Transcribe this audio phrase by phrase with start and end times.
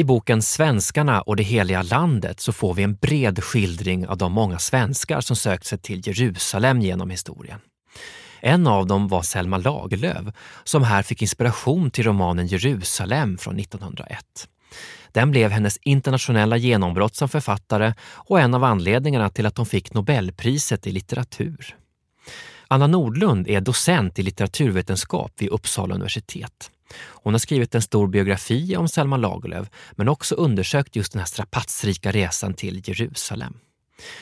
[0.00, 4.32] I boken Svenskarna och det heliga landet så får vi en bred skildring av de
[4.32, 7.60] många svenskar som sökt sig till Jerusalem genom historien.
[8.40, 10.34] En av dem var Selma Lagerlöf
[10.64, 14.18] som här fick inspiration till romanen Jerusalem från 1901.
[15.12, 19.94] Den blev hennes internationella genombrott som författare och en av anledningarna till att hon fick
[19.94, 21.76] Nobelpriset i litteratur.
[22.68, 26.70] Anna Nordlund är docent i litteraturvetenskap vid Uppsala universitet.
[26.98, 31.26] Hon har skrivit en stor biografi om Selma Lagerlöf men också undersökt just den här
[31.26, 33.54] strapatsrika resan till Jerusalem.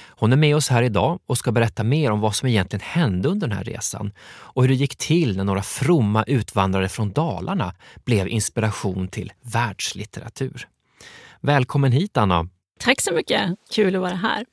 [0.08, 3.28] Hon är med oss här idag och ska berätta mer om vad som egentligen hände
[3.28, 7.74] under den här resan och hur det gick till när några fromma utvandrare från Dalarna
[8.04, 10.68] blev inspiration till världslitteratur.
[11.40, 12.48] Välkommen hit Anna!
[12.78, 13.50] Tack så mycket!
[13.70, 14.44] Kul att vara här.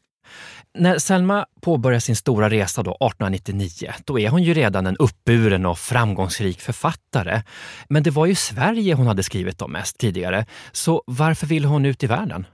[0.78, 5.66] När Selma påbörjar sin stora resa då, 1899, då är hon ju redan en uppburen
[5.66, 7.42] och framgångsrik författare.
[7.90, 11.86] Men det var ju Sverige hon hade skrivit om mest tidigare, så varför ville hon
[11.86, 12.46] ut i världen?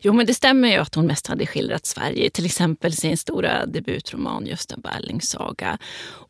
[0.00, 3.66] Jo, men det stämmer ju att hon mest hade skildrat Sverige, till exempel sin stora
[3.66, 5.78] debutroman Gösta Berlings saga.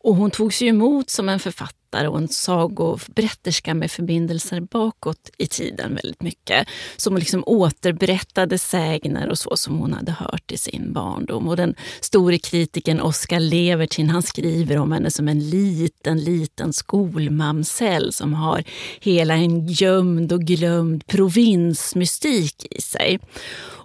[0.02, 5.46] Och hon togs ju emot som en författare och en sagoberätterska med förbindelser bakåt i
[5.46, 6.68] tiden väldigt mycket.
[6.96, 11.48] Som liksom återberättade sägner och så som hon hade hört i sin barndom.
[11.48, 18.12] Och den store kritikern Oskar Levertin han skriver om henne som en liten, liten skolmamsell
[18.12, 18.64] som har
[19.00, 23.18] hela en gömd och glömd provinsmystik i sig.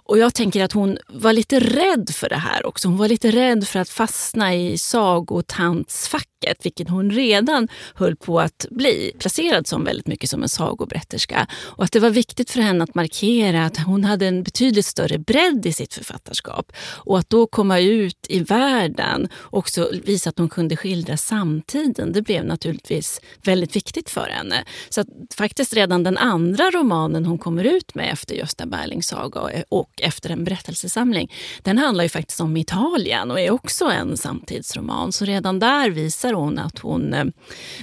[0.08, 2.88] Och jag tänker att hon var lite rädd för det här också.
[2.88, 8.66] Hon var lite rädd för att fastna i sagotantsfacket, vilket hon redan höll på att
[8.70, 9.12] bli.
[9.18, 11.46] Placerad som väldigt mycket som en sagoberätterska.
[11.52, 15.18] Och att det var viktigt för henne att markera att hon hade en betydligt större
[15.18, 16.72] bredd i sitt författarskap.
[16.78, 22.12] Och att då komma ut i världen och också visa att hon kunde skildra samtiden,
[22.12, 24.64] det blev naturligtvis väldigt viktigt för henne.
[24.88, 29.40] Så att faktiskt redan den andra romanen hon kommer ut med efter Gösta Berlings saga
[29.68, 31.32] och efter en berättelsesamling.
[31.62, 35.12] Den handlar ju faktiskt om Italien och är också en samtidsroman.
[35.12, 37.24] Så redan där visar hon att hon eh,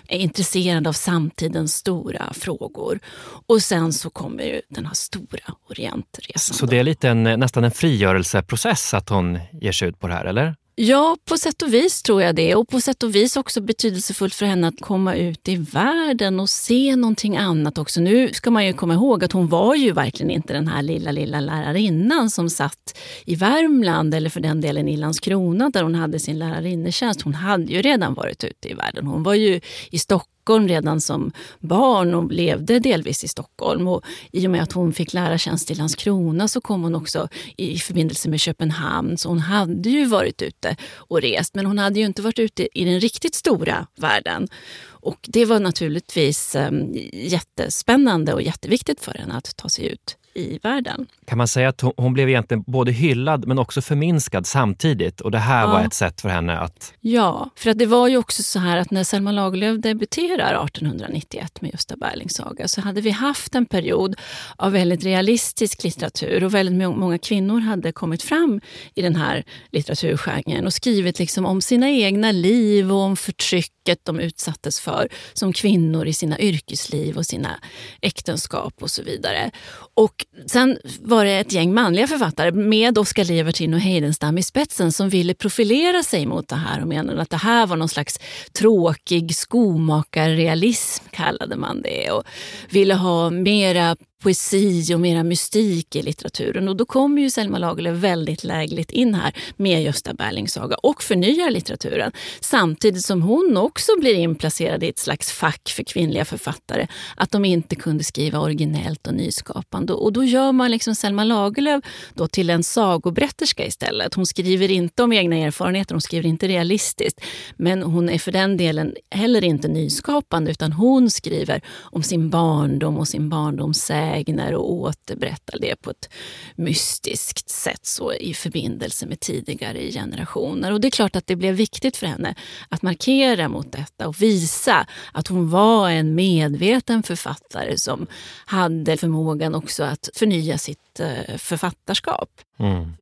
[0.07, 2.99] är intresserad av samtidens stora frågor.
[3.47, 6.55] Och sen så kommer ju den här stora Orientresan.
[6.55, 10.13] Så det är lite en, nästan en frigörelseprocess att hon ger sig ut på det
[10.13, 10.55] här, eller?
[10.75, 12.55] Ja, på sätt och vis tror jag det.
[12.55, 16.49] Och på sätt och vis också betydelsefullt för henne att komma ut i världen och
[16.49, 18.01] se någonting annat också.
[18.01, 21.11] Nu ska man ju komma ihåg att hon var ju verkligen inte den här lilla,
[21.11, 26.19] lilla lärarinnan som satt i Värmland eller för den delen i Landskrona där hon hade
[26.19, 27.21] sin lärarinnetjänst.
[27.21, 29.07] Hon hade ju redan varit ute i världen.
[29.07, 29.61] Hon var ju
[29.91, 33.87] i Stockholm Stockholm redan som barn och levde delvis i Stockholm.
[33.87, 37.27] Och I och med att hon fick lärartjänst i Landskrona så kom hon också
[37.57, 39.17] i förbindelse med Köpenhamn.
[39.17, 42.79] Så hon hade ju varit ute och rest men hon hade ju inte varit ute
[42.79, 44.47] i den riktigt stora världen.
[44.85, 50.59] Och det var naturligtvis um, jättespännande och jätteviktigt för henne att ta sig ut i
[50.63, 51.07] världen.
[51.25, 55.31] Kan man säga att hon, hon blev egentligen både hyllad men också förminskad samtidigt och
[55.31, 55.67] det här ja.
[55.67, 56.93] var ett sätt för henne att...
[56.99, 61.61] Ja, för att det var ju också så här att när Selma Lagerlöf debuterar 1891
[61.61, 64.15] med Gösta Berlings saga så hade vi haft en period
[64.55, 68.61] av väldigt realistisk litteratur och väldigt många kvinnor hade kommit fram
[68.95, 74.19] i den här litteraturgenren och skrivit liksom om sina egna liv och om förtrycket de
[74.19, 77.59] utsattes för som kvinnor i sina yrkesliv och sina
[78.01, 79.51] äktenskap och så vidare.
[79.95, 84.91] Och sen var det ett gäng manliga författare med Oscar Levertin och Heidenstam i spetsen
[84.91, 88.19] som ville profilera sig mot det här och menade att det här var någon slags
[88.57, 92.11] tråkig skomakarrealism, kallade man det.
[92.11, 92.23] Och
[92.69, 96.67] ville ha mera poesi och mera mystik i litteraturen.
[96.67, 101.03] Och då kommer ju Selma Lagerlöf väldigt lägligt in här med Gösta Berlings saga och
[101.03, 102.11] förnyar litteraturen.
[102.39, 106.87] Samtidigt som hon också blir inplacerad i ett slags fack för kvinnliga författare.
[107.15, 109.93] Att de inte kunde skriva originellt och nyskapande.
[109.93, 111.83] Och då gör man liksom Selma Lagerlöf
[112.13, 114.13] då till en sagoberätterska istället.
[114.13, 117.21] Hon skriver inte om egna erfarenheter, hon skriver inte realistiskt.
[117.57, 122.97] Men hon är för den delen heller inte nyskapande utan hon skriver om sin barndom
[122.97, 126.09] och sin barndoms sägner och återberättar det på ett
[126.55, 130.71] mystiskt sätt så i förbindelse med tidigare generationer.
[130.71, 132.35] Och det är klart att det blev viktigt för henne
[132.69, 138.07] att markera mot detta och visa att hon var en medveten författare som
[138.45, 142.29] hade förmågan också att förnya sitt eh, författarskap.
[142.59, 142.93] Mm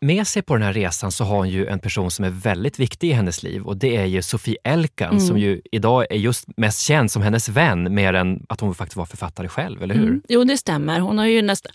[0.00, 2.78] med sig på den här resan så har hon ju en person som är väldigt
[2.78, 5.20] viktig i hennes liv och det är ju Sofie Elkan mm.
[5.20, 8.96] som ju idag är just mest känd som hennes vän mer än att hon faktiskt
[8.96, 10.06] var författare själv, eller hur?
[10.06, 10.22] Mm.
[10.28, 11.00] Jo, det stämmer.
[11.00, 11.72] Hon har ju nästan,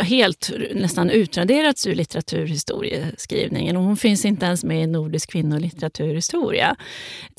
[0.00, 6.76] helt nästan utraderats ur litteraturhistorieskrivningen och hon finns inte ens med i Nordisk kvinnolitteraturhistoria.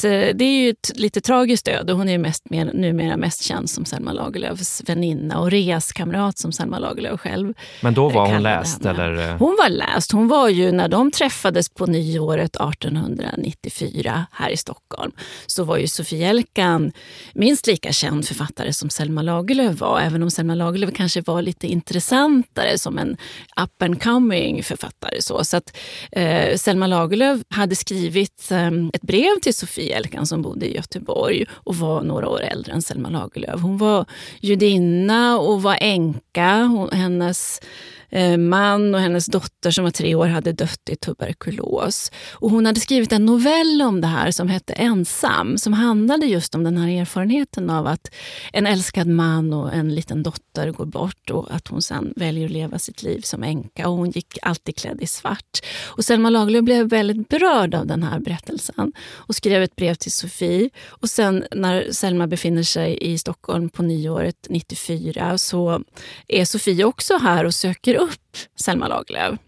[0.02, 3.70] Det är ju ett lite tragiskt öde och hon är mest, mer, numera mest känd
[3.70, 8.86] som Selma Lagerlöfs väninna och reskamrat som Selma Lagerlöf själv Men då var hon läst?
[8.86, 9.38] Eller?
[9.38, 10.12] Hon var läst.
[10.12, 15.12] Hon var ju, när de träffades på nyåret 1894 här i Stockholm,
[15.48, 16.92] så var ju Sofie Elkan
[17.34, 20.00] minst lika känd författare som Selma Lagerlöf var.
[20.00, 23.18] Även om Selma Lagerlöf kanske var lite intressantare som en
[23.62, 25.22] up and coming författare.
[25.22, 25.78] Så, så att,
[26.12, 31.46] eh, Selma Lagerlöf hade skrivit eh, ett brev till Sofie Elkan som bodde i Göteborg
[31.52, 33.62] och var några år äldre än Selma Lagerlöf.
[33.62, 34.06] Hon var
[34.42, 36.64] judinna och var änka.
[36.64, 37.62] Hon, hennes
[38.10, 42.12] Eh, man och hennes dotter som var tre år hade dött i tuberkulos.
[42.34, 46.56] Och hon hade skrivit en novell om det här som hette Ensam som handlade just
[46.56, 48.12] om den här erfarenheten av att
[48.54, 52.52] en älskad man och en liten dotter går bort och att hon sen väljer att
[52.52, 53.88] leva sitt liv som änka.
[53.88, 55.60] Och hon gick alltid klädd i svart.
[55.86, 60.12] Och Selma Lagerlöf blev väldigt berörd av den här berättelsen och skrev ett brev till
[60.12, 60.70] Sofie.
[60.88, 65.84] Och sen när Selma befinner sig i Stockholm på nyåret 94 så
[66.28, 69.40] är Sofie också här och söker upp Selma Lagerlöf.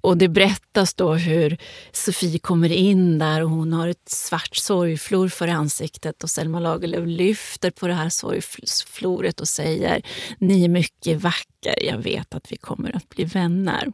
[0.00, 1.58] Och det berättas då hur
[1.92, 7.06] Sofie kommer in där och hon har ett svart sorgflor för ansiktet och Selma Lagerlöf
[7.06, 10.02] lyfter på det här sorgfloret och säger
[10.38, 13.92] Ni är mycket vacker, jag vet att vi kommer att bli vänner.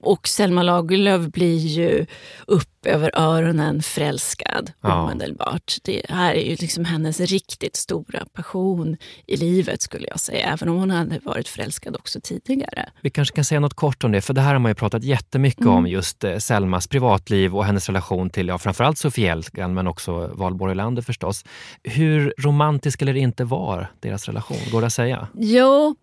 [0.00, 2.06] Och Selma Lagerlöf blir ju
[2.46, 5.02] upp över öronen förälskad ja.
[5.02, 5.76] omedelbart.
[5.82, 8.96] Det här är ju liksom hennes riktigt stora passion
[9.26, 10.52] i livet skulle jag säga.
[10.52, 12.88] Även om hon hade varit förälskad också tidigare.
[13.00, 15.04] Vi kanske kan säga något kort om det, för det här har man ju pratat
[15.04, 15.74] jättemycket mm.
[15.74, 15.86] om.
[15.86, 20.74] Just eh, Selmas privatliv och hennes relation till ja, framförallt Sofie Elkan men också Valborg
[20.74, 21.44] Lander förstås.
[21.82, 24.58] Hur romantisk eller inte var deras relation?
[24.72, 25.28] Går det att säga?
[25.34, 25.96] Jo,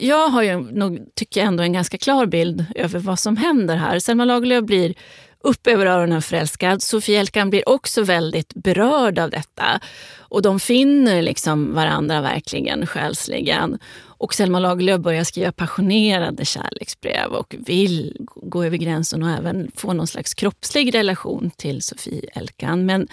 [0.00, 3.76] jag har ju nog, tycker jag ändå en ganska klar bild över vad som händer
[3.76, 3.98] här.
[3.98, 4.94] Selma Lagerlöf blir
[5.44, 6.82] upp över öronen förälskad.
[6.82, 9.80] Sofie Elkan blir också väldigt berörd av detta.
[10.18, 13.78] Och de finner liksom varandra verkligen själsligen.
[14.18, 19.92] Och Selma Lagerlöf börjar skriva passionerade kärleksbrev och vill gå över gränsen och även få
[19.92, 22.86] någon slags kroppslig relation till Sofie Elkan.
[22.86, 23.08] Men,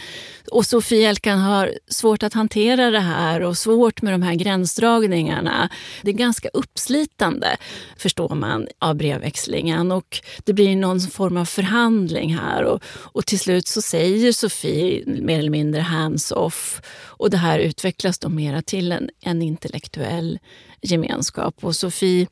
[0.51, 5.69] och Sofie Elkan har svårt att hantera det här och svårt med de här gränsdragningarna.
[6.01, 7.57] Det är ganska uppslitande,
[7.97, 9.91] förstår man, av brevväxlingen.
[9.91, 12.63] Och det blir någon form av förhandling här.
[12.63, 16.81] Och, och till slut så säger Sofie mer eller mindre hands-off.
[17.21, 20.39] Och det här utvecklas då mera till en, en intellektuell
[20.81, 21.55] gemenskap.
[21.61, 22.27] Och Sofie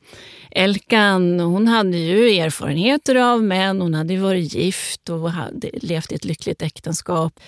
[0.50, 6.14] Elkan hon hade ju erfarenheter av män, hon hade varit gift och hade levt i
[6.14, 7.40] ett lyckligt äktenskap.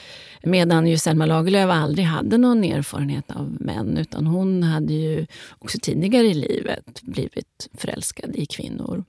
[0.43, 5.27] Medan ju Selma Lagerlöf aldrig hade någon erfarenhet av män utan hon hade ju
[5.59, 9.05] också tidigare i livet blivit förälskad i kvinnor.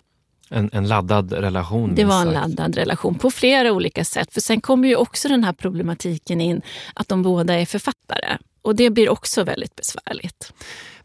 [0.49, 1.95] En, en, laddad relation?
[1.95, 4.33] Det var en laddad relation på flera olika sätt.
[4.33, 6.61] För Sen kommer ju också den här problematiken in
[6.93, 8.37] att de båda är författare.
[8.63, 10.53] Och det blir också väldigt besvärligt.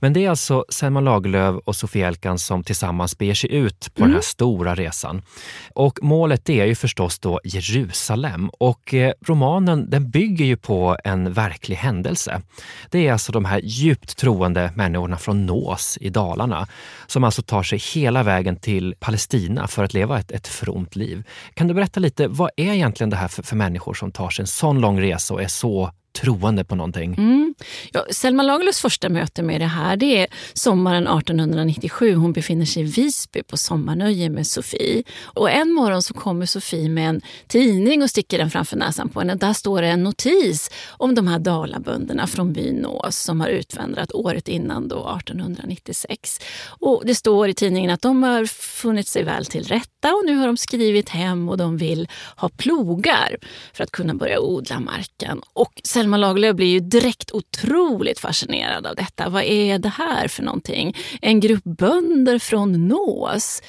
[0.01, 4.01] Men det är alltså Selma Lagerlöf och Sofie Elkan som tillsammans beger sig ut på
[4.01, 4.09] mm.
[4.09, 4.23] den här mm.
[4.23, 5.23] stora resan.
[5.75, 11.33] Och målet är ju förstås då Jerusalem och eh, romanen den bygger ju på en
[11.33, 12.43] verklig händelse.
[12.91, 16.67] Det är alltså de här djupt troende människorna från Nås i Dalarna
[17.07, 21.23] som alltså tar sig hela vägen till Palestina för att leva ett, ett fromt liv.
[21.55, 24.43] Kan du berätta lite, vad är egentligen det här för, för människor som tar sig
[24.43, 27.15] en sån lång resa och är så troende på någonting.
[27.15, 27.55] Mm.
[27.93, 32.15] Ja, Selma Lagerlöfs första möte med det här det är sommaren 1897.
[32.15, 35.03] Hon befinner sig i Visby på sommarnöje med Sofie.
[35.23, 39.21] Och en morgon så kommer Sofie med en tidning och sticker den framför näsan på
[39.21, 39.35] henne.
[39.35, 44.13] Där står det en notis om de här dalabönderna från byn Nås som har utvandrat
[44.13, 46.41] året innan, då 1896.
[46.69, 50.37] Och det står i tidningen att de har funnit sig väl till rätta och nu
[50.37, 53.37] har de skrivit hem och de vill ha plogar
[53.73, 55.43] för att kunna börja odla marken.
[55.53, 59.29] Och Selma Selma Lagerlöf blir ju direkt otroligt fascinerad av detta.
[59.29, 60.97] Vad är det här för någonting?
[61.21, 63.63] En grupp bönder från Nås.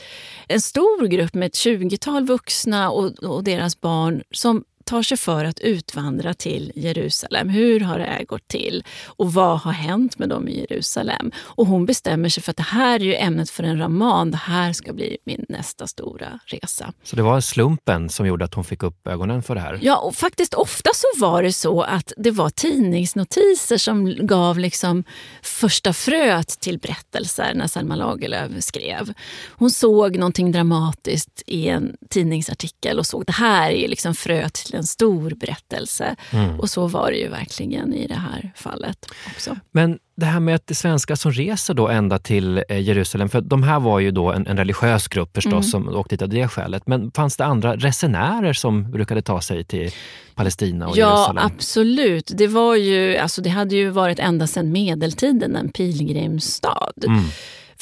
[0.47, 5.45] En stor grupp med ett tjugotal vuxna och, och deras barn som tar sig för
[5.45, 7.49] att utvandra till Jerusalem.
[7.49, 8.83] Hur har det gått till?
[9.05, 11.31] Och vad har hänt med dem i Jerusalem?
[11.37, 14.31] Och hon bestämmer sig för att det här är ju ämnet för en roman.
[14.31, 16.93] Det här ska bli min nästa stora resa.
[17.03, 19.79] Så det var slumpen som gjorde att hon fick upp ögonen för det här?
[19.81, 25.03] Ja, och faktiskt ofta så var det så att det var tidningsnotiser som gav liksom
[25.41, 29.13] första fröet till berättelser när Selma Lagerlöf skrev.
[29.49, 34.78] Hon såg någonting dramatiskt i en tidningsartikel och såg det här är liksom fröet till
[34.79, 36.15] en stor berättelse.
[36.31, 36.59] Mm.
[36.59, 39.05] Och så var det ju verkligen i det här fallet
[39.35, 39.57] också.
[39.71, 43.41] Men det här med att det svenskar som reser då ända till eh, Jerusalem, för
[43.41, 45.63] de här var ju då en, en religiös grupp förstås mm.
[45.63, 46.87] som åkte dit av det skälet.
[46.87, 49.91] Men fanns det andra resenärer som brukade ta sig till
[50.35, 51.37] Palestina och ja, Jerusalem?
[51.37, 52.31] Ja, absolut.
[52.35, 56.93] Det, var ju, alltså det hade ju varit ända sedan medeltiden en pilgrimsstad.
[57.07, 57.23] Mm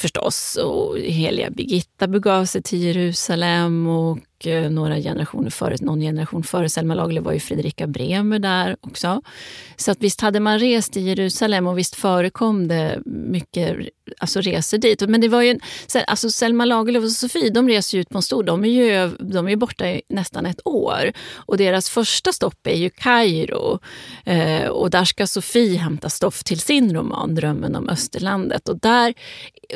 [0.00, 0.56] förstås.
[0.56, 6.42] Och heliga Birgitta begav sig till Jerusalem och och eh, några generationer före, någon generation
[6.42, 9.22] före Selma Lagerlöf var ju Fredrika Bremer där också.
[9.76, 13.76] Så att visst hade man rest i Jerusalem och visst förekom det mycket
[14.18, 15.08] alltså resor dit.
[15.08, 15.58] Men det var ju,
[16.06, 19.10] alltså Selma Lagerlöf och Sofie de reser ju ut på en stor, de är ju,
[19.20, 21.12] de är borta i nästan ett år.
[21.34, 23.78] Och deras första stopp är ju Kairo.
[24.24, 28.68] Eh, och där ska Sofie hämta stoff till sin roman Drömmen om Österlandet.
[28.68, 29.14] Och där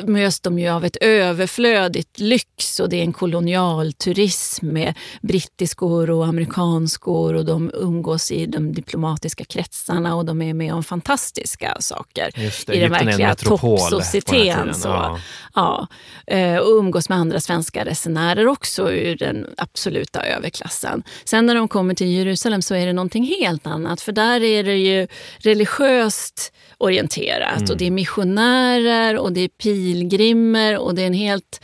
[0.03, 6.25] möts de ju av ett överflödigt lyx och det är en kolonialturism med brittiskor och
[6.25, 12.31] amerikanskor och de umgås i de diplomatiska kretsarna och de är med om fantastiska saker.
[12.65, 14.73] Det, I den verkliga toppsocieteten.
[14.83, 15.19] Ja.
[15.55, 15.87] Ja,
[16.27, 21.03] eh, och umgås med andra svenska resenärer också ur den absoluta överklassen.
[21.25, 24.63] Sen när de kommer till Jerusalem så är det någonting helt annat för där är
[24.63, 25.07] det ju
[25.37, 27.71] religiöst orienterat mm.
[27.71, 31.61] och det är missionärer och det är pilgrimer och det är en helt...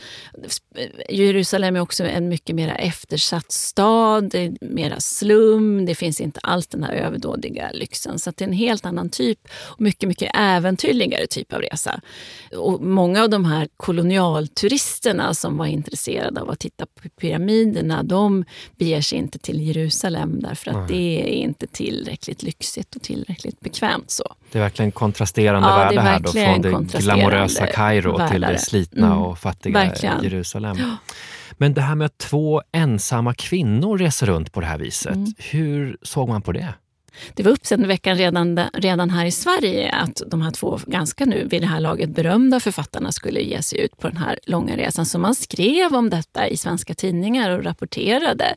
[1.08, 6.40] Jerusalem är också en mycket mer eftersatt stad, det är mera slum, det finns inte
[6.42, 8.18] alls den här överdådiga lyxen.
[8.18, 12.00] Så det är en helt annan typ, och mycket, mycket äventyrligare typ av resa.
[12.56, 18.44] Och många av de här kolonialturisterna som var intresserade av att titta på pyramiderna, de
[18.76, 20.86] beger sig inte till Jerusalem därför att mm.
[20.88, 24.10] det är inte tillräckligt lyxigt och tillräckligt bekvämt.
[24.10, 24.34] så.
[24.52, 29.06] Det är verkligen kontrasterande ja, världar här då, från det glamorösa Kairo till det slitna
[29.06, 29.18] mm.
[29.18, 30.22] och fattiga verkligen.
[30.22, 30.76] Jerusalem.
[31.52, 35.32] Men det här med att två ensamma kvinnor reser runt på det här viset, mm.
[35.38, 36.74] hur såg man på det?
[37.34, 41.62] Det var uppseendeväckande redan, redan här i Sverige att de här två ganska nu vid
[41.62, 45.06] det här laget berömda författarna skulle ge sig ut på den här långa resan.
[45.06, 48.54] Så man skrev om detta i svenska tidningar och rapporterade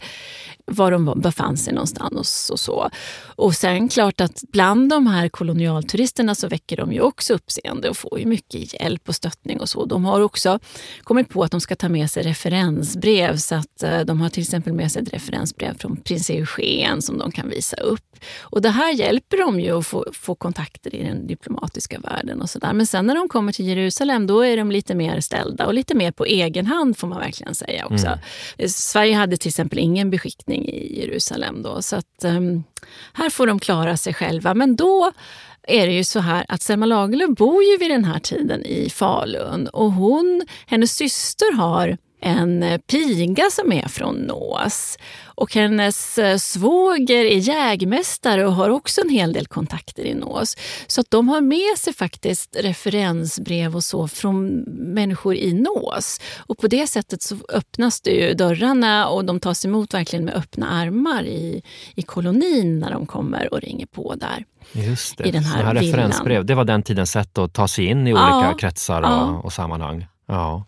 [0.65, 2.89] var de befann sig någonstans och så.
[3.35, 7.97] Och sen klart att bland de här kolonialturisterna så väcker de ju också uppseende och
[7.97, 9.85] får ju mycket hjälp och stöttning och så.
[9.85, 10.59] De har också
[11.03, 14.43] kommit på att de ska ta med sig referensbrev så att eh, de har till
[14.43, 18.15] exempel med sig ett referensbrev från prins Eugen som de kan visa upp.
[18.43, 22.49] Och det här hjälper dem ju att få, få kontakter i den diplomatiska världen och
[22.49, 22.73] sådär.
[22.73, 25.95] Men sen när de kommer till Jerusalem då är de lite mer ställda och lite
[25.95, 28.07] mer på egen hand får man verkligen säga också.
[28.07, 28.69] Mm.
[28.69, 32.63] Sverige hade till exempel ingen beskickning i Jerusalem då så att um,
[33.13, 34.53] här får de klara sig själva.
[34.53, 35.11] Men då
[35.67, 38.89] är det ju så här att Selma Lagerlöf bor ju vid den här tiden i
[38.89, 44.97] Falun och hon, hennes syster har en eh, piga som är från Nås.
[45.25, 50.57] Och hennes eh, svåger är jägmästare och har också en hel del kontakter i Nås.
[50.87, 56.19] Så att de har med sig faktiskt referensbrev och så från människor i Nås.
[56.37, 60.33] Och på det sättet så öppnas det ju dörrarna och de tas emot verkligen med
[60.33, 61.61] öppna armar i,
[61.95, 64.45] i kolonin när de kommer och ringer på där.
[64.71, 67.85] Just det, i den här, här referensbrev, det var den tidens sätt att ta sig
[67.85, 69.41] in i olika ja, kretsar och, ja.
[69.43, 70.07] och sammanhang.
[70.25, 70.65] Ja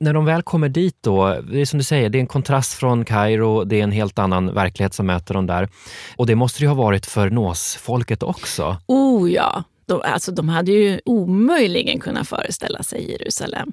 [0.00, 2.74] när de väl kommer dit då, det är som du säger, det är en kontrast
[2.74, 5.68] från Kairo, det är en helt annan verklighet som möter dem där.
[6.16, 8.76] Och det måste det ju ha varit för Nåsfolket också.
[8.86, 13.72] Oh ja, de, alltså, de hade ju omöjligen kunnat föreställa sig Jerusalem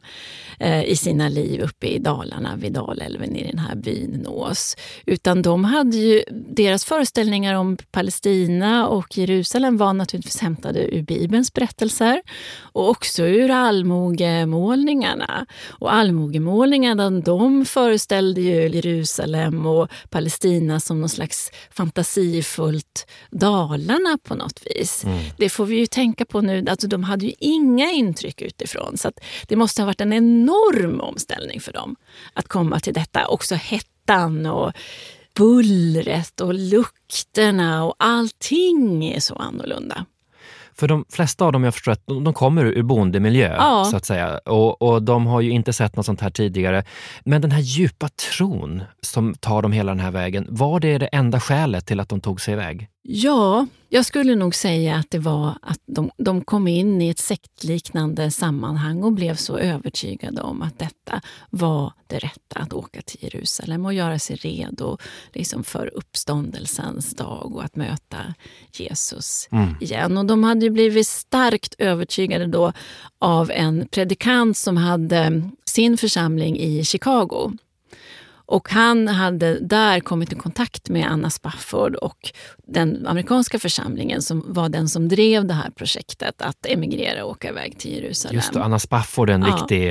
[0.59, 4.75] eh, i sina liv uppe i Dalarna vid Dalälven i den här byn Nås.
[5.05, 11.53] Utan de hade ju, deras föreställningar om Palestina och Jerusalem var naturligtvis hämtade ur Bibelns
[11.53, 12.21] berättelser
[12.59, 15.45] och också ur allmogemålningarna.
[15.69, 24.61] Och allmogemålningarna de föreställde ju Jerusalem och Palestina som någon slags fantasifullt Dalarna på något
[24.65, 25.03] vis.
[25.03, 25.17] Mm.
[25.37, 28.97] Det får vi ju tänka tänka på nu, alltså de hade ju inga intryck utifrån.
[28.97, 29.11] Så
[29.47, 31.95] det måste ha varit en enorm omställning för dem
[32.33, 33.27] att komma till detta.
[33.27, 34.71] Också hettan och
[35.35, 40.05] bullret och lukterna och allting är så annorlunda.
[40.73, 43.85] För de flesta av dem, jag förstår att de kommer ur bondemiljö, Ja.
[43.85, 44.37] så att säga.
[44.37, 46.83] Och, och de har ju inte sett något sånt här tidigare.
[47.25, 51.07] Men den här djupa tron som tar dem hela den här vägen, var det det
[51.07, 52.87] enda skälet till att de tog sig iväg?
[53.09, 57.19] Ja, jag skulle nog säga att det var att de, de kom in i ett
[57.19, 63.23] sektliknande sammanhang och blev så övertygade om att detta var det rätta, att åka till
[63.23, 64.97] Jerusalem och göra sig redo
[65.33, 68.17] liksom för uppståndelsens dag och att möta
[68.73, 69.49] Jesus
[69.81, 70.17] igen.
[70.17, 72.73] Och de hade ju blivit starkt övertygade då
[73.19, 77.51] av en predikant som hade sin församling i Chicago.
[78.49, 82.17] Och han hade där kommit i kontakt med Anna Spafford och
[82.67, 87.49] den amerikanska församlingen som var den som drev det här projektet att emigrera och åka
[87.49, 88.35] iväg till Jerusalem.
[88.35, 89.55] Just det, Anna Spafford är en Ja.
[89.55, 89.89] viktig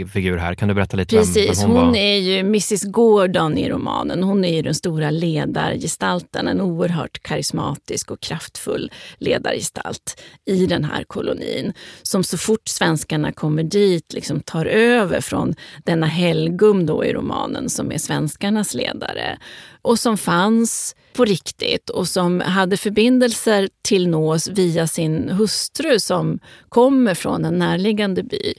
[0.00, 0.54] eh, figur här.
[0.54, 1.98] Kan du berätta lite Precis, vem, hon, vem hon var?
[2.00, 4.22] är ju Mrs Gordon i romanen.
[4.22, 11.04] Hon är ju den stora ledargestalten, en oerhört karismatisk och kraftfull ledargestalt i den här
[11.04, 11.72] kolonin.
[12.02, 17.70] Som så fort svenskarna kommer dit liksom tar över från denna Helgum då i romanen
[17.70, 19.38] som är svenskarnas ledare.
[19.82, 26.38] Och som fanns på riktigt och som hade förbindelser till Nås via sin hustru som
[26.68, 28.54] kommer från en närliggande by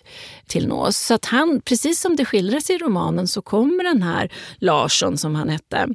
[0.48, 0.98] till Nås.
[0.98, 5.36] Så att han, precis som det skildras i romanen så kommer den här Larsson, som
[5.36, 5.88] han hette,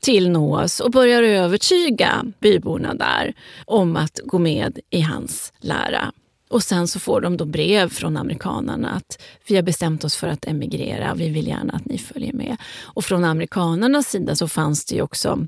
[0.00, 3.34] till Nås och börjar övertyga byborna där
[3.64, 6.12] om att gå med i hans lära.
[6.54, 10.28] Och sen så får de då brev från amerikanerna att vi har bestämt oss för
[10.28, 12.56] att emigrera, vi vill gärna att ni följer med.
[12.82, 15.46] Och från amerikanernas sida så fanns det ju också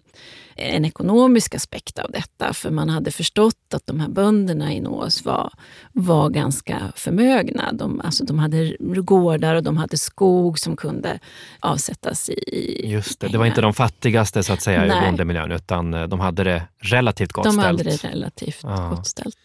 [0.57, 2.53] en ekonomisk aspekt av detta.
[2.53, 5.51] För man hade förstått att de här bönderna i Nås var,
[5.93, 7.73] var ganska förmögna.
[7.73, 11.19] De, alltså de hade gårdar och de hade skog som kunde
[11.61, 15.01] avsättas i Just det, det var inte de fattigaste så att säga i Nej.
[15.07, 17.67] bondemiljön utan eh, de hade det relativt gott De ställt.
[17.67, 18.89] hade det relativt Ja.
[18.89, 19.37] gott ställt.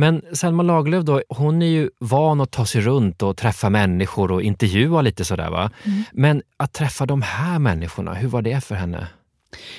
[0.00, 4.32] Men Selma Lagerlöf då, hon är ju van att ta sig runt och träffa människor
[4.32, 5.70] och intervjua lite sådär va.
[5.84, 6.02] Mm.
[6.12, 9.06] Men att träffa de här människorna, hur var det för henne?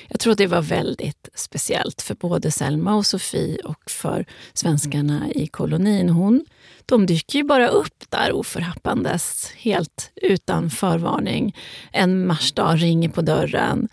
[0.08, 5.30] Jag tror att det var väldigt speciellt för både Selma och Sofie och för svenskarna
[5.34, 6.08] i kolonin.
[6.08, 6.44] Hon,
[6.86, 11.56] de dyker ju bara upp där oförhappandes, helt utan förvarning.
[11.92, 13.88] En marsdag ringer på dörren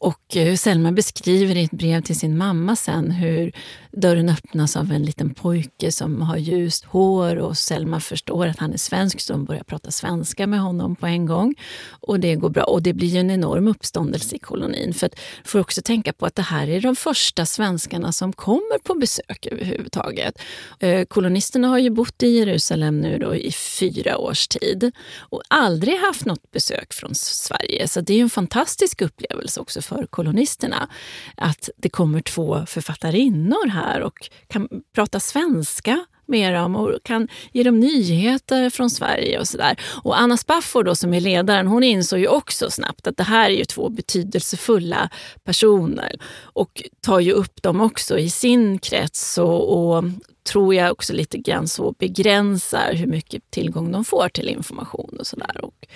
[0.00, 3.52] och eh, Selma beskriver i ett brev till sin mamma sen hur
[3.92, 8.72] dörren öppnas av en liten pojke som har ljust hår och Selma förstår att han
[8.72, 11.54] är svensk så de börjar prata svenska med honom på en gång.
[12.00, 12.64] Och det går bra.
[12.64, 14.94] Och det blir ju en enorm uppståndelse i kolonin.
[14.94, 18.78] För att får också tänka på att det här är de första svenskarna som kommer
[18.78, 20.42] på besök överhuvudtaget.
[20.78, 25.98] Eh, Kolonisterna har ju bott i Jerusalem nu då i fyra års tid och aldrig
[25.98, 27.88] haft något besök från Sverige.
[27.88, 30.88] Så det är en fantastisk upplevelse också för kolonisterna
[31.36, 37.62] att det kommer två författarinnor här och kan prata svenska med dem och kan ge
[37.62, 39.80] dem nyheter från Sverige och sådär.
[40.02, 43.50] Och Anna Spafford då, som är ledaren, hon insåg ju också snabbt att det här
[43.50, 45.10] är ju två betydelsefulla
[45.44, 50.04] personer och tar ju upp dem också i sin krets och, och
[50.42, 55.26] tror jag också lite grann så begränsar hur mycket tillgång de får till information och
[55.26, 55.64] sådär.
[55.64, 55.86] Och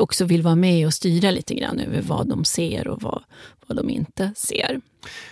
[0.00, 3.22] också vill vara med och styra lite grann över vad de ser och vad,
[3.66, 4.80] vad de inte ser.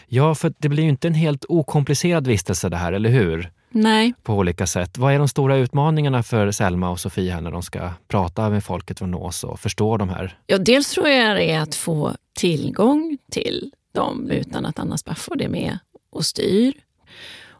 [0.06, 3.50] Ja, för det blir ju inte en helt okomplicerad vistelse det här, eller hur?
[3.70, 4.98] Nej, På olika sätt.
[4.98, 8.64] Vad är de stora utmaningarna för Selma och Sofie här när de ska prata med
[8.64, 10.38] folket från Nås och förstå de här?
[10.46, 15.40] Ja, dels tror jag det är att få tillgång till dem utan att Anna Spafford
[15.40, 15.78] är med
[16.10, 16.74] och styr.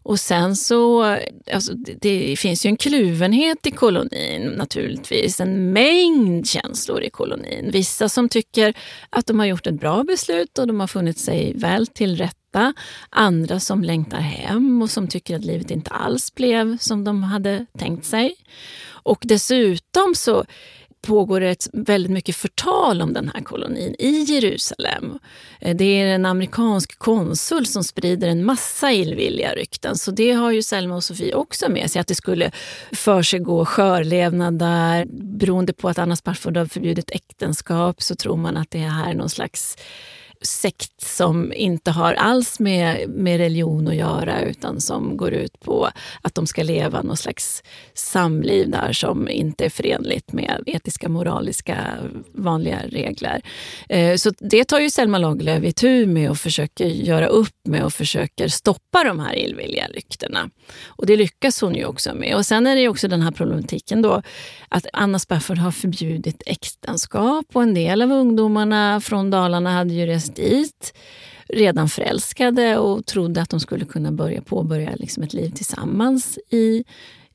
[0.06, 1.02] Och sen så,
[1.52, 5.40] alltså det, finns ju en kluvenhet i kolonin naturligtvis.
[5.40, 7.70] En mängd känslor i kolonin.
[7.72, 8.74] Vissa som tycker
[9.10, 12.74] att de har gjort ett bra beslut och de har funnit sig väl till rätta.
[13.10, 17.66] Andra som längtar hem och som tycker att livet inte alls blev som de hade
[17.78, 18.34] tänkt sig.
[18.88, 20.44] Och dessutom så
[21.06, 25.18] pågår det ett väldigt mycket förtal om den här kolonin i Jerusalem.
[25.60, 29.96] Eh, det är en amerikansk konsul som sprider en massa illvilliga rykten.
[29.96, 32.50] Så det har ju Selma och Sofie också med sig, att det skulle
[32.92, 35.06] försiggå skörlevnad där.
[35.10, 39.14] Beroende på att Anna Spafford har förbjudit äktenskap så tror man att det här är
[39.14, 39.76] någon slags
[40.40, 45.88] sekt som inte har alls med, med religion att göra utan som går ut på
[46.22, 47.62] att de ska leva någon slags
[47.94, 51.98] samliv där som inte är förenligt med etiska, moraliska,
[52.32, 53.42] vanliga regler.
[53.88, 57.92] Eh, så det tar ju Selma Lagerlöf itu med och försöker göra upp med och
[57.92, 60.50] försöker stoppa de här illvilliga ryktena.
[60.86, 62.36] Och det lyckas hon ju också med.
[62.36, 64.22] Och sen är det ju också den här problematiken då
[64.68, 70.06] att Anna Spafford har förbjudit äktenskap och en del av ungdomarna från Dalarna hade ju
[70.06, 70.92] rest rest dit
[71.48, 76.84] redan förälskade och trodde att de skulle kunna börja påbörja liksom ett liv tillsammans i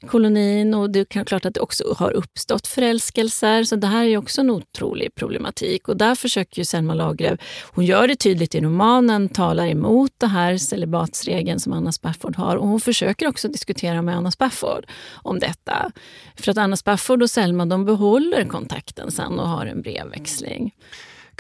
[0.08, 3.64] kolonin och det är klart att det också har uppstått förälskelser.
[3.64, 5.88] Så det här är också en otrolig problematik.
[5.88, 7.40] Och där försöker ju Selma Lagerlöf,
[7.74, 12.56] hon gör det tydligt i romanen, talar emot det här celibatsregeln som Anna Spafford har.
[12.56, 14.86] Och hon försöker också diskutera med Anna Spafford
[15.24, 15.92] om detta.
[16.36, 20.74] För att Anna Spafford och Selma de behåller kontakten sen och har en brevväxling.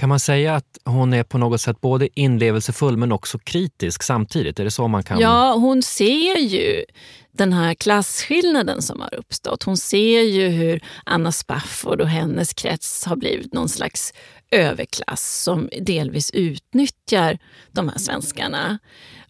[0.01, 4.59] Kan man säga att hon är på något sätt både inlevelsefull men också kritisk samtidigt?
[4.59, 5.19] Är det så man kan...
[5.19, 6.85] Ja, hon ser ju
[7.31, 9.63] den här klasskillnaden som har uppstått.
[9.63, 14.13] Hon ser ju hur Anna Spafford och hennes krets har blivit någon slags
[14.51, 17.37] överklass som delvis utnyttjar
[17.71, 18.79] de här svenskarna.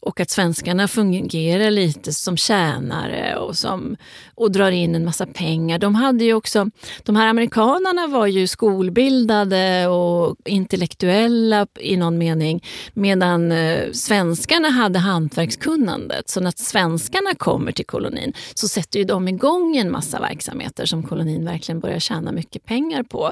[0.02, 3.98] Och att svenskarna fungerar lite som tjänare och, som,
[4.36, 5.80] och drar in en massa pengar.
[5.80, 6.70] De, hade ju också,
[7.04, 15.00] de här amerikanerna var ju skolbildade och intellektuella i någon mening medan eh, svenskarna hade
[15.00, 16.30] hantverkskunnandet.
[16.30, 21.04] Så när svenskarna kommer till kolonin så sätter ju de igång en massa verksamheter som
[21.04, 23.32] kolonin verkligen börjar tjäna mycket pengar på.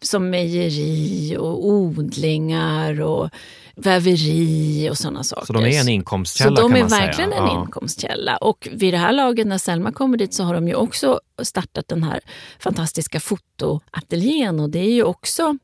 [0.00, 3.30] Som mejeri och odlingar och
[3.78, 5.46] väveri och sådana saker.
[5.46, 7.40] Så de är en inkomstkälla Så de är verkligen säga.
[7.42, 7.60] en Ja.
[7.62, 8.36] inkomstkälla.
[8.36, 11.88] Och vid det här laget när Selma kommer dit så har de ju också startat
[11.88, 12.20] den här
[12.58, 15.56] fantastiska fotoateljén och det är ju också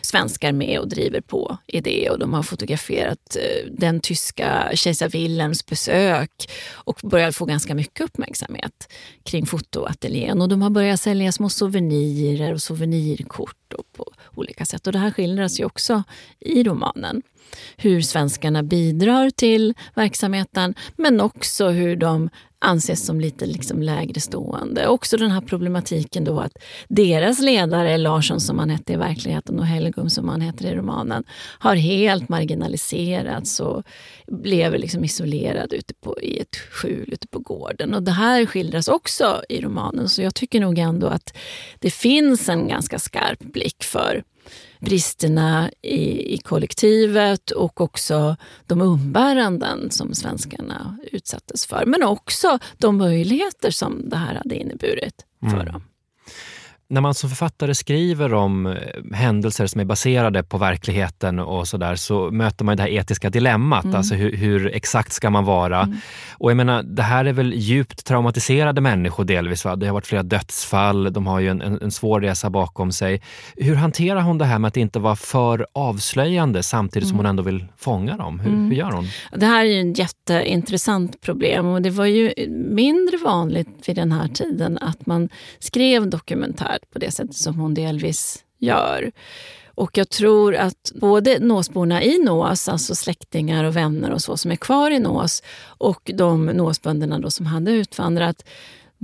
[0.00, 5.08] svenskar med och driver på i det och de har fotograferat eh, den tyska kejsar
[5.08, 8.92] Wilhelms besök och börjat få ganska mycket uppmärksamhet
[9.24, 14.86] kring fotoateljén och de har börjat sälja små souvenirer och souvenirkort och på olika sätt.
[14.86, 16.02] Och det här skildras ju också
[16.40, 17.22] i romanen.
[17.76, 22.30] Hur svenskarna bidrar till verksamheten men också hur de
[22.62, 24.88] anses som lite liksom lägre stående.
[24.88, 26.52] Också den här problematiken då att
[26.88, 31.24] deras ledare, Larsson som han hette i verkligheten och Helgum som han heter i romanen,
[31.58, 33.82] har helt marginaliserats och
[34.42, 37.94] lever liksom isolerad ute på, i ett skjul ute på gården.
[37.94, 41.36] Och det här skildras också i romanen så jag tycker nog ändå att
[41.78, 44.22] det finns en ganska skarp blick för
[44.84, 51.86] bristerna i, i kollektivet och också de umbäranden som svenskarna utsattes för.
[51.86, 55.66] Men också de möjligheter som det här hade inneburit för Mm.
[55.66, 55.82] dem.
[56.92, 58.74] När man som författare skriver om eh,
[59.12, 63.84] händelser som är baserade på verkligheten och sådär så möter man det här etiska dilemmat.
[63.84, 63.96] Mm.
[63.96, 65.80] Alltså hur, hur exakt ska man vara?
[65.82, 65.96] Mm.
[66.32, 69.64] Och jag menar, det här är väl djupt traumatiserade människor delvis.
[69.64, 69.76] Va?
[69.76, 73.22] Det har varit flera dödsfall, de har ju en, en, en svår resa bakom sig.
[73.56, 77.26] Hur hanterar hon det här med att inte vara för avslöjande samtidigt som Mm.
[77.26, 78.40] hon ändå vill fånga dem?
[78.40, 78.68] Hur, Mm.
[78.70, 79.06] hur gör hon?
[79.32, 82.32] Det här är ju ett jätteintressant problem och det var ju
[82.70, 85.28] mindre vanligt vid den här tiden att man
[85.58, 86.10] skrev
[86.82, 89.12] dokumentärt på det sättet som hon delvis gör.
[89.74, 94.50] Och jag tror att både Nåsborna i Nås, alltså släktingar och vänner och så som
[94.50, 95.42] är kvar i Nås
[95.80, 98.44] och de Nåsbönderna då som hade utvandrat,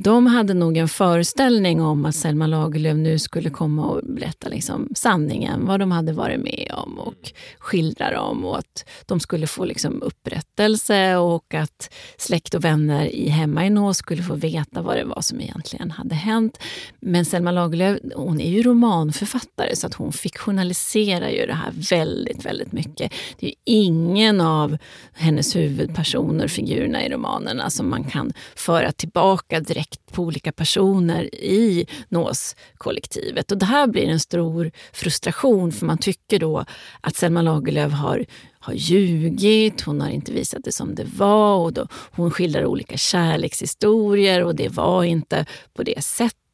[0.01, 4.89] de hade nog en föreställning om att Selma Lagerlöf nu skulle komma och berätta liksom
[4.95, 9.65] sanningen, vad de hade varit med om och skildra dem och att de skulle få
[9.65, 14.97] liksom upprättelse och att släkt och vänner i hemma i Nås skulle få veta vad
[14.97, 16.59] det var som egentligen hade hänt.
[17.01, 22.47] Men Selma Lagerlöf hon är ju romanförfattare så att hon fiktionaliserar ju det här väldigt,
[22.47, 23.13] väldigt mycket.
[23.39, 24.79] Det är ju ingen av
[25.13, 31.87] hennes huvudpersoner, figurerna i romanerna som man kan föra tillbaka direkt på olika personer i
[32.09, 33.53] NÅS-kollektivet.
[33.53, 36.65] Och det här blir en stor frustration för man tycker då
[37.01, 38.27] att Selma Lagerlöf har
[38.61, 42.97] har ljugit, hon har inte visat det som det var och då, hon skildrar olika
[42.97, 46.48] kärlekshistorier och det var inte på det sättet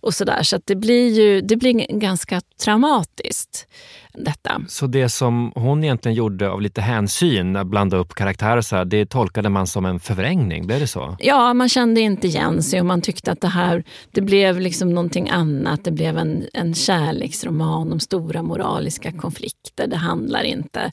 [0.00, 0.42] och Så, där.
[0.42, 3.66] så att det blir ju det blir ganska traumatiskt
[4.14, 4.62] detta.
[4.68, 8.84] Så det som hon egentligen gjorde av lite hänsyn, att blanda upp karaktärer, så här,
[8.84, 10.66] det tolkade man som en förvrängning?
[10.66, 11.16] Blev det så?
[11.20, 14.94] Ja, man kände inte igen sig och man tyckte att det här det blev liksom
[14.94, 15.84] någonting annat.
[15.84, 19.86] Det blev en, en kärleksroman om stora moraliska konflikter.
[19.86, 20.92] Det handlar inte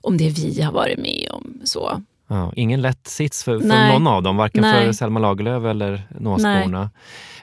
[0.00, 1.60] om det vi har varit med om.
[1.64, 2.02] så.
[2.28, 4.94] Ja, ingen lätt sits för, för någon av dem, varken för Nej.
[4.94, 6.90] Selma Lagerlöf eller Nåsborna.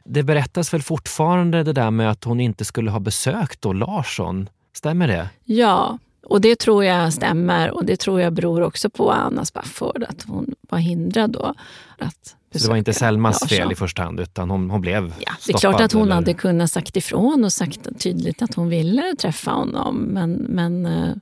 [0.05, 4.49] Det berättas väl fortfarande det där med att hon inte skulle ha besökt då Larsson?
[4.73, 5.29] Stämmer det?
[5.43, 7.71] Ja, och det tror jag stämmer.
[7.71, 11.53] Och det tror jag beror också på Anna Spafford, att hon var hindrad då
[11.97, 13.57] att Så det var inte Selmas Larsson.
[13.57, 16.15] fel i första hand, utan hon, hon blev Ja, det är klart att hon eller?
[16.15, 19.95] hade kunnat sagt ifrån och sagt tydligt att hon ville träffa honom.
[19.97, 21.13] Men, men eh,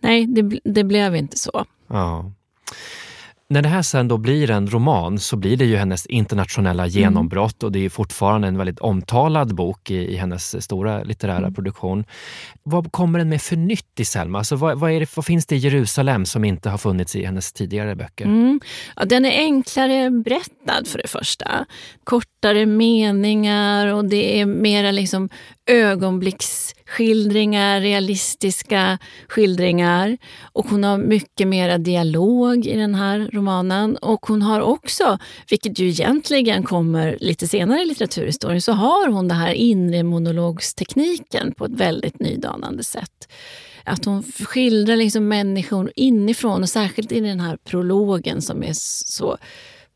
[0.00, 1.64] nej, det, det blev inte så.
[1.88, 2.30] Ja.
[3.48, 6.94] När det här sen då blir en roman så blir det ju hennes internationella mm.
[6.94, 11.54] genombrott och det är fortfarande en väldigt omtalad bok i, i hennes stora litterära mm.
[11.54, 12.04] produktion.
[12.62, 14.38] Vad kommer den med för nytt i Selma?
[14.38, 17.24] Alltså vad, vad, är det, vad finns det i Jerusalem som inte har funnits i
[17.24, 18.24] hennes tidigare böcker?
[18.24, 18.60] Mm.
[18.96, 21.66] Ja, den är enklare berättad för det första.
[22.04, 25.28] Kortare meningar och det är mera liksom
[26.86, 30.18] Skildringar, realistiska skildringar.
[30.52, 33.96] Och hon har mycket mera dialog i den här romanen.
[33.96, 35.18] Och hon har också,
[35.50, 41.54] vilket ju egentligen kommer lite senare i litteraturhistorien, så har hon den här inre monologstekniken
[41.54, 43.28] på ett väldigt nydanande sätt.
[43.84, 48.72] Att hon skildrar liksom människor inifrån och särskilt i den här prologen som är
[49.06, 49.38] så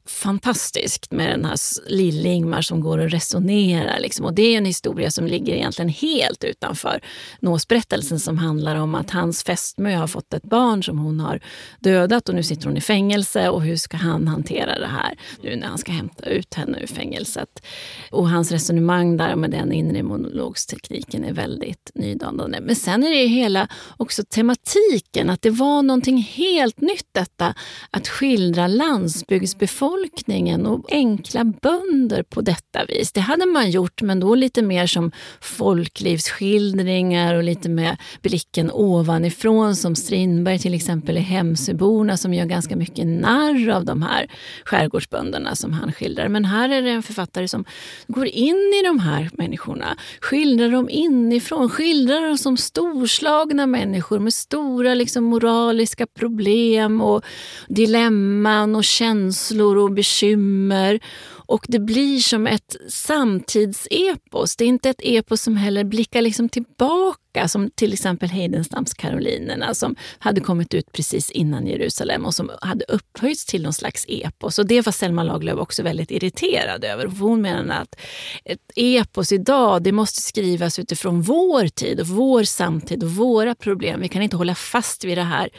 [0.08, 1.56] fantastiskt med den här
[1.90, 4.00] lille Ingmar som går och resonerar.
[4.00, 4.26] Liksom.
[4.26, 7.00] Och det är en historia som ligger egentligen helt utanför
[7.40, 11.40] Nåsberättelsen som handlar om att hans fästmö har fått ett barn som hon har
[11.80, 15.56] dödat och nu sitter hon i fängelse och hur ska han hantera det här nu
[15.56, 17.62] när han ska hämta ut henne ur fängelset.
[18.10, 22.60] Och hans resonemang där med den inre monologstekniken är väldigt nydanande.
[22.60, 27.54] Men sen är det hela också tematiken, att det var någonting helt nytt detta
[27.90, 33.12] att skildra landsbygdsbefolkningen befolkningen och enkla bönder på detta vis.
[33.12, 39.76] Det hade man gjort, men då lite mer som folklivsskildringar och lite med blicken ovanifrån
[39.76, 44.26] som Strindberg till exempel i Hemsöborna som gör ganska mycket narr av de här
[44.64, 46.28] skärgårdsbönderna som han skildrar.
[46.28, 47.64] Men här är det en författare som
[48.06, 54.34] går in i de här människorna, skildrar dem inifrån, skildrar dem som storslagna människor med
[54.34, 57.24] stora liksom, moraliska problem och
[57.68, 61.00] dilemman och känslor och och bekymmer.
[61.48, 64.56] Och det blir som ett samtidsepos.
[64.56, 69.74] Det är inte ett epos som heller blickar liksom tillbaka som till exempel Heidenstams Karolinerna
[69.74, 74.58] som hade kommit ut precis innan Jerusalem och som hade upphöjts till någon slags epos.
[74.58, 77.06] Och det var Selma Lagerlöf också väldigt irriterad över.
[77.06, 77.96] Hon menade att
[78.44, 84.00] ett epos idag det måste skrivas utifrån vår tid och vår samtid och våra problem.
[84.00, 85.50] Vi kan inte hålla fast vid det här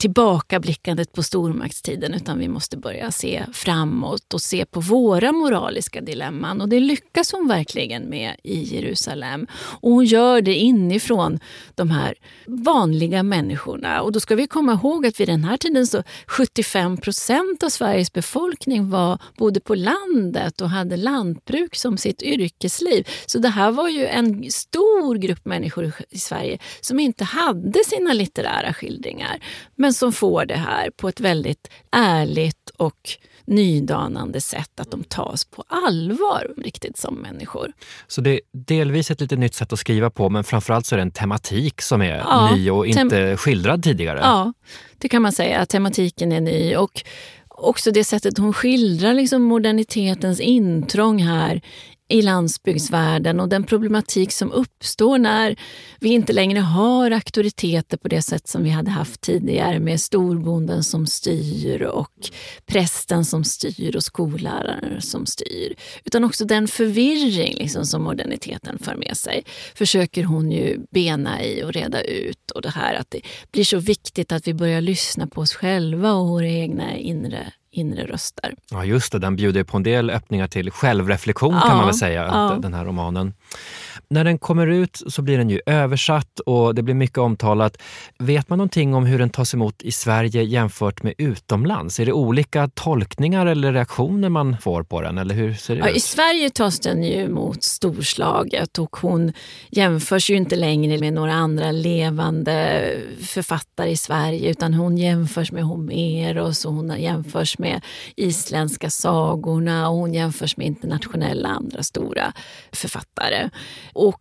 [0.00, 6.60] tillbakablickandet på stormaktstiden utan vi måste börja se framåt och se på våra moraliska dilemman.
[6.60, 9.46] Och det lyckas hon verkligen med i Jerusalem.
[9.52, 11.38] Och hon gör det inifrån
[11.74, 12.14] de här
[12.46, 14.02] vanliga människorna.
[14.02, 17.68] Och då ska vi komma ihåg att vid den här tiden så 75 procent av
[17.68, 23.08] Sveriges befolkning var, bodde på landet och hade lantbruk som sitt yrkesliv.
[23.26, 28.12] Så det här var ju en stor grupp människor i Sverige som inte hade sina
[28.12, 29.40] litterära skildringar.
[29.76, 33.10] Men men som får det här på ett väldigt ärligt och
[33.44, 37.72] nydanande sätt, att de tas på allvar riktigt som människor.
[38.06, 40.96] Så det är delvis ett lite nytt sätt att skriva på, men framförallt så är
[40.96, 44.18] det en tematik som är ja, ny och inte skildrad tidigare?
[44.22, 44.52] Ja,
[44.98, 45.66] det kan man säga.
[45.66, 46.76] Tematiken är ny.
[46.76, 47.02] och
[47.48, 51.60] också det sättet hon skildrar liksom modernitetens intrång här
[52.10, 55.56] i landsbygdsvärlden och den problematik som uppstår när
[56.00, 60.84] vi inte längre har auktoriteter på det sätt som vi hade haft tidigare med storbonden
[60.84, 62.30] som styr och
[62.66, 65.74] prästen som styr och skolläraren som styr.
[66.04, 69.44] Utan också den förvirring liksom som moderniteten för med sig
[69.74, 72.50] försöker hon ju bena i och reda ut.
[72.50, 73.20] Och det här att det
[73.52, 78.06] blir så viktigt att vi börjar lyssna på oss själva och våra egna inre inre
[78.06, 78.54] röster.
[78.70, 81.94] Ja just det, den bjuder på en del öppningar till självreflektion ja, kan man väl
[81.94, 82.58] säga, ja.
[82.62, 83.34] den här romanen.
[84.08, 87.76] När den kommer ut så blir den ju översatt och det blir mycket omtalat.
[88.18, 92.00] Vet man någonting om hur den tas emot i Sverige jämfört med utomlands?
[92.00, 95.18] Är det olika tolkningar eller reaktioner man får på den?
[95.18, 95.96] Eller hur ser det ja, ut?
[95.96, 99.32] I Sverige tas den ju emot storslaget och hon
[99.68, 102.86] jämförs ju inte längre med några andra levande
[103.20, 107.84] författare i Sverige utan hon jämförs med Homeros och hon jämförs med
[108.16, 112.32] isländska sagorna och hon jämförs med internationella andra stora
[112.72, 113.50] författare.
[113.92, 114.20] Och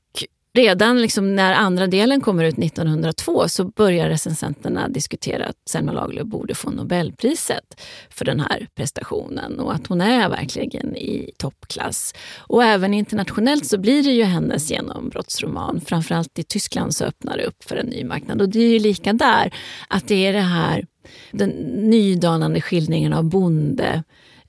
[0.53, 6.27] redan liksom när andra delen kommer ut 1902 så börjar recensenterna diskutera att Selma Lagerlöf
[6.27, 12.13] borde få Nobelpriset för den här prestationen och att hon är verkligen i toppklass.
[12.37, 15.81] Och även internationellt så blir det ju hennes genombrottsroman.
[15.85, 18.41] Framförallt i Tyskland så öppnar det upp för en ny marknad.
[18.41, 19.53] Och det är ju lika där,
[19.87, 20.85] att det är det här
[21.31, 21.49] den
[21.89, 24.03] nydanande skildringen av bonde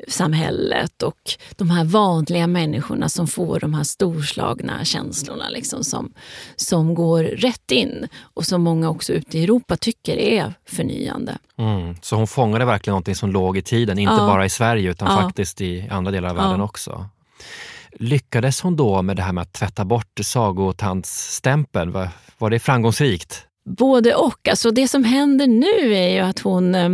[0.09, 1.21] samhället och
[1.57, 6.12] de här vanliga människorna som får de här storslagna känslorna liksom som,
[6.57, 11.38] som går rätt in och som många också ute i Europa tycker är förnyande.
[11.59, 14.27] Mm, så hon fångade verkligen något som låg i tiden, inte ja.
[14.27, 15.23] bara i Sverige utan ja.
[15.23, 16.64] faktiskt i andra delar av världen ja.
[16.64, 17.07] också.
[17.93, 21.93] Lyckades hon då med det här med att tvätta bort sagotandsstämpeln?
[21.93, 23.47] Var, var det framgångsrikt?
[23.77, 24.49] Både och.
[24.49, 26.89] Alltså det som händer nu är ju att hon eh,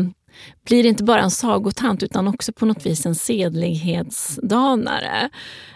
[0.66, 5.30] blir inte bara en sagotant utan också på något vis en sedlighetsdanare.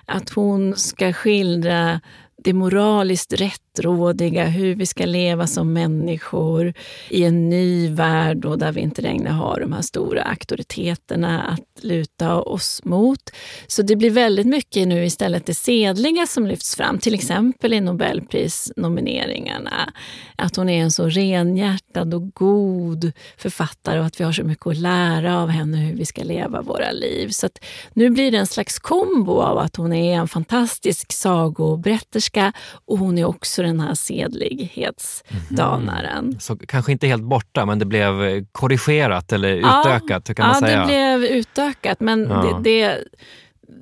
[0.06, 2.00] Att hon ska skildra
[2.44, 3.32] det moraliskt
[3.80, 6.74] rättrådiga, hur vi ska leva som människor
[7.08, 11.84] i en ny värld då, där vi inte längre har de här stora auktoriteterna att
[11.84, 13.30] luta oss mot.
[13.66, 17.80] Så det blir väldigt mycket nu istället det sedliga som lyfts fram, till exempel i
[17.80, 19.92] Nobelprisnomineringarna.
[20.36, 24.66] Att hon är en så renhjärtad och god författare och att vi har så mycket
[24.66, 27.28] att lära av henne hur vi ska leva våra liv.
[27.28, 27.48] Så
[27.92, 32.52] nu blir det en slags kombo av att hon är en fantastisk sagoberätterska
[32.86, 36.24] och hon är också den här sedlighetsdanaren.
[36.24, 36.40] Mm.
[36.40, 40.28] Så kanske inte helt borta, men det blev korrigerat eller utökat?
[40.28, 40.80] Ja, kan man ja säga.
[40.80, 42.00] det blev utökat.
[42.00, 42.60] Men ja.
[42.62, 43.04] det, det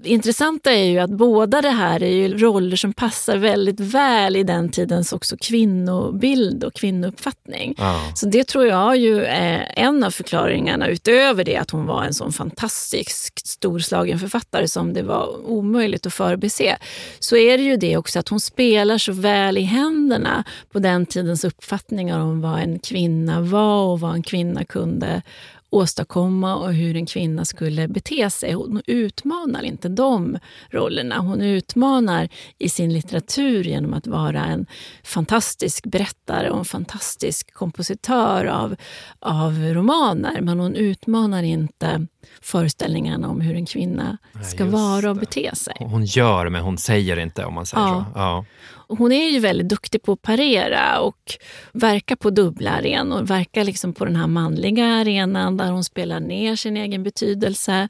[0.03, 4.43] intressanta är ju att båda det här är ju roller som passar väldigt väl i
[4.43, 7.75] den tidens också kvinnobild och kvinnouppfattning.
[7.79, 8.13] Ja.
[8.15, 12.15] Så det tror jag ju är en av förklaringarna utöver det att hon var en
[12.15, 16.77] sån fantastisk storslagen författare som det var omöjligt att förbise.
[17.19, 21.07] Så är det ju det också att hon spelar så väl i händerna på den
[21.07, 25.23] tidens uppfattningar om vad en kvinna var och vad en kvinna kunde
[25.71, 28.53] åstadkomma och hur en kvinna skulle bete sig.
[28.53, 30.39] Hon utmanar inte de
[30.71, 31.19] rollerna.
[31.19, 32.29] Hon utmanar
[32.59, 34.67] i sin litteratur genom att vara en
[35.05, 38.77] fantastisk berättare och en fantastisk kompositör av,
[39.21, 40.41] av romaner.
[40.41, 42.07] Men hon utmanar inte
[42.41, 45.77] föreställningarna om hur en kvinna ska ja, vara och bete sig.
[45.79, 48.05] Hon gör, men hon säger inte om man säger ja.
[48.15, 48.19] så.
[48.19, 48.45] Ja.
[48.89, 51.33] Hon är ju väldigt duktig på att parera och
[51.73, 53.23] verka på dubbla arenor.
[53.23, 57.89] Verka liksom på den här manliga arenan där hon spelar ner sin egen betydelse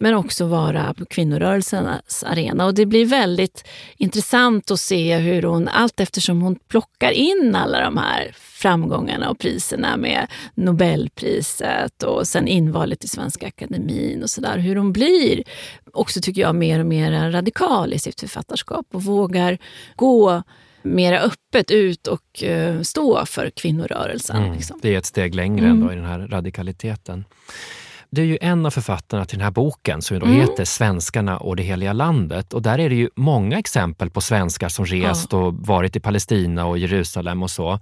[0.00, 2.66] men också vara på kvinnorörelsens arena.
[2.66, 3.64] Och det blir väldigt
[3.96, 9.38] intressant att se hur hon, allt eftersom hon plockar in alla de här framgångarna och
[9.38, 15.42] priserna med Nobelpriset och sen invalet i Svenska Akademin och sådär, hur hon blir
[15.92, 19.58] också tycker jag mer och mer radikal i sitt författarskap och vågar
[19.96, 20.42] gå
[20.82, 24.36] mer öppet ut och uh, stå för kvinnorörelsen.
[24.36, 24.78] Mm, liksom.
[24.82, 25.80] Det är ett steg längre mm.
[25.80, 27.24] ändå i den här radikaliteten.
[28.12, 30.30] Du är ju en av författarna till den här boken som mm.
[30.30, 32.52] heter Svenskarna och det heliga landet.
[32.52, 36.66] Och där är det ju många exempel på svenskar som rest och varit i Palestina
[36.66, 37.78] och Jerusalem och så.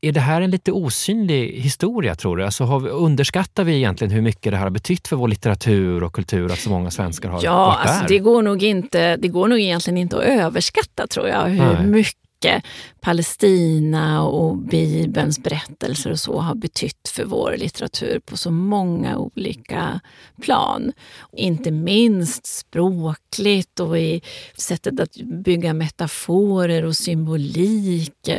[0.00, 2.44] Är det här en lite osynlig historia tror du?
[2.44, 6.12] Alltså, vi, underskattar vi egentligen hur mycket det här har betytt för vår litteratur och
[6.12, 8.08] kultur att så många svenskar har ja, varit alltså, där?
[8.08, 11.86] Det går, nog inte, det går nog egentligen inte att överskatta tror jag hur Nej.
[11.86, 12.64] mycket mycket
[13.00, 20.00] Palestina och Bibelns berättelser och så har betytt för vår litteratur på så många olika
[20.42, 20.92] plan.
[21.32, 24.22] Inte minst språkligt och i
[24.56, 28.30] sättet att bygga metaforer och symbolik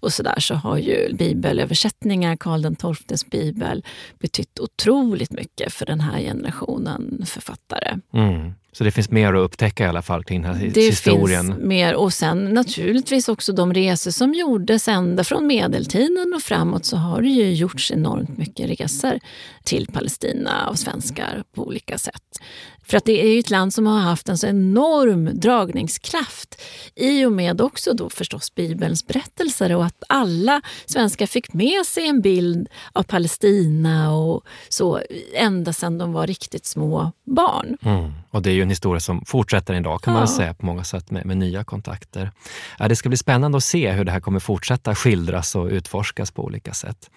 [0.00, 3.84] och sådär så har ju bibelöversättningar, Karl XIIs bibel,
[4.18, 7.98] betytt otroligt mycket för den här generationen författare.
[8.12, 8.52] Mm.
[8.76, 11.46] Så det finns mer att upptäcka i alla fall kring den här det historien.
[11.46, 16.42] Det finns mer och sen naturligtvis också de resor som gjordes ända från medeltiden och
[16.42, 19.18] framåt så har det ju gjorts enormt mycket resor
[19.64, 22.40] till Palestina av svenskar på olika sätt.
[22.86, 26.62] För att det är ju ett land som har haft en så enorm dragningskraft
[26.94, 32.08] i och med också då förstås Bibelns berättelser och att alla svenskar fick med sig
[32.08, 35.00] en bild av Palestina och så
[35.34, 37.76] ända sedan de var riktigt små barn.
[37.82, 38.12] Mm.
[38.30, 40.20] Och det är ju en historia som fortsätter idag kan ja.
[40.20, 42.30] man säga på många sätt med, med nya kontakter.
[42.78, 46.30] Ja, det ska bli spännande att se hur det här kommer fortsätta skildras och utforskas
[46.30, 47.10] på olika sätt.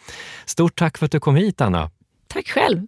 [0.46, 1.92] Stort tack för att du kom hit Anna.
[2.28, 2.88] Tack själv.